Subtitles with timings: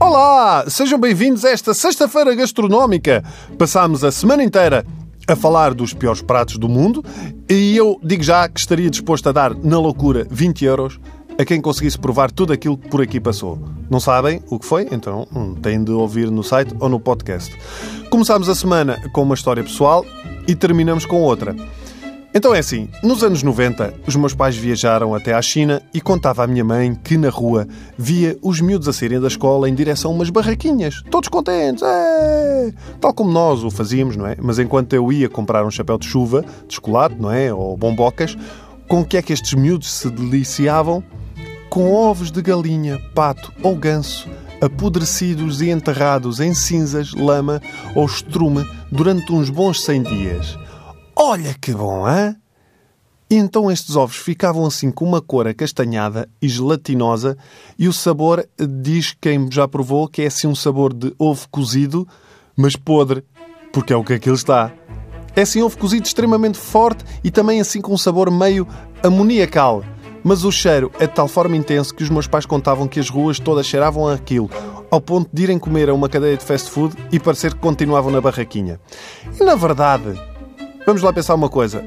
[0.00, 0.64] Olá!
[0.68, 3.22] Sejam bem-vindos a esta sexta-feira gastronómica.
[3.58, 4.84] Passámos a semana inteira
[5.26, 7.04] a falar dos piores pratos do mundo
[7.48, 11.00] e eu digo já que estaria disposto a dar, na loucura, 20 euros
[11.38, 13.58] a quem conseguisse provar tudo aquilo que por aqui passou.
[13.90, 14.88] Não sabem o que foi?
[14.90, 17.56] Então hum, têm de ouvir no site ou no podcast.
[18.10, 20.04] Começámos a semana com uma história pessoal
[20.46, 21.54] e terminamos com outra.
[22.36, 26.42] Então é assim, nos anos 90, os meus pais viajaram até à China e contava
[26.42, 27.64] à minha mãe que na rua
[27.96, 32.72] via os miúdos a saírem da escola em direção a umas barraquinhas, todos contentes, é!
[33.00, 34.34] tal como nós o fazíamos, não é?
[34.42, 37.54] Mas enquanto eu ia comprar um chapéu de chuva, de chocolate, não é?
[37.54, 38.36] Ou bombocas,
[38.88, 41.04] com o que é que estes miúdos se deliciavam?
[41.70, 44.28] Com ovos de galinha, pato ou ganso,
[44.60, 47.62] apodrecidos e enterrados em cinzas, lama
[47.94, 50.63] ou estrume durante uns bons 100 dias.
[51.16, 52.36] Olha que bom, hã?
[53.30, 57.38] E então estes ovos ficavam assim com uma cor acastanhada e gelatinosa
[57.78, 62.06] e o sabor, diz quem já provou, que é assim um sabor de ovo cozido,
[62.56, 63.24] mas podre,
[63.72, 64.72] porque é o que aquilo está.
[65.36, 68.66] É assim ovo cozido extremamente forte e também assim com um sabor meio
[69.02, 69.84] amoniacal.
[70.22, 73.08] Mas o cheiro é de tal forma intenso que os meus pais contavam que as
[73.08, 74.50] ruas todas cheiravam aquilo,
[74.90, 78.10] ao ponto de irem comer a uma cadeia de fast food e parecer que continuavam
[78.10, 78.80] na barraquinha.
[79.38, 80.18] E na verdade,
[80.86, 81.82] Vamos lá pensar uma coisa.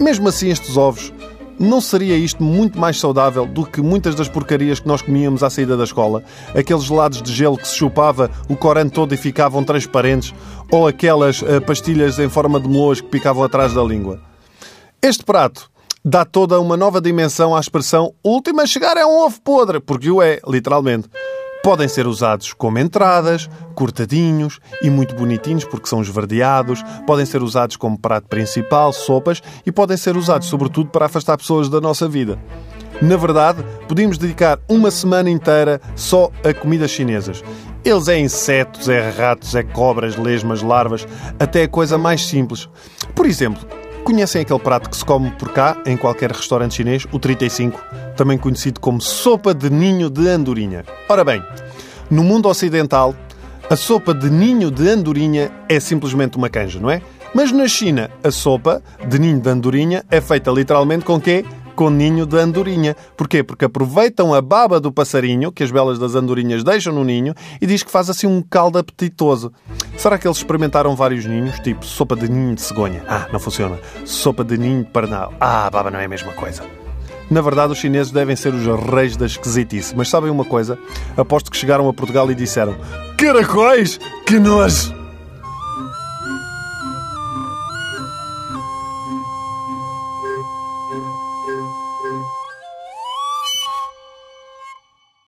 [0.00, 1.12] Mesmo assim, estes ovos,
[1.58, 5.50] não seria isto muito mais saudável do que muitas das porcarias que nós comíamos à
[5.50, 6.22] saída da escola?
[6.56, 10.32] Aqueles gelados de gelo que se chupava o corante todo e ficavam transparentes?
[10.70, 14.20] Ou aquelas uh, pastilhas em forma de moas que picavam atrás da língua?
[15.02, 15.68] Este prato
[16.04, 20.10] dá toda uma nova dimensão à expressão última a chegar é um ovo podre, porque
[20.10, 21.10] o é, literalmente.
[21.62, 26.82] Podem ser usados como entradas, cortadinhos e muito bonitinhos porque são esverdeados.
[27.06, 31.68] Podem ser usados como prato principal, sopas e podem ser usados sobretudo para afastar pessoas
[31.68, 32.38] da nossa vida.
[33.02, 37.42] Na verdade, podíamos dedicar uma semana inteira só a comidas chinesas.
[37.84, 41.06] Eles é insetos, é ratos, é cobras, lesmas, larvas,
[41.38, 42.68] até a coisa mais simples.
[43.14, 43.66] Por exemplo,
[44.04, 47.80] conhecem aquele prato que se come por cá, em qualquer restaurante chinês, o 35?
[48.20, 50.84] Também conhecido como sopa de ninho de andorinha.
[51.08, 51.42] Ora bem,
[52.10, 53.14] no mundo ocidental,
[53.70, 57.00] a sopa de ninho de andorinha é simplesmente uma canja, não é?
[57.34, 61.46] Mas na China, a sopa de ninho de andorinha é feita literalmente com quê?
[61.74, 62.94] Com ninho de andorinha.
[63.16, 63.42] Porquê?
[63.42, 67.66] Porque aproveitam a baba do passarinho, que as belas das andorinhas deixam no ninho, e
[67.66, 69.50] diz que faz assim um caldo apetitoso.
[69.96, 71.58] Será que eles experimentaram vários ninhos?
[71.60, 73.02] Tipo sopa de ninho de cegonha.
[73.08, 73.78] Ah, não funciona.
[74.04, 75.32] Sopa de ninho de parnal.
[75.40, 76.62] Ah, a baba não é a mesma coisa.
[77.30, 79.94] Na verdade, os chineses devem ser os reis da esquisitice.
[79.96, 80.78] Mas sabem uma coisa?
[81.16, 82.74] Aposto que chegaram a Portugal e disseram:
[83.16, 84.00] Caracóis!
[84.26, 84.99] Que nojo!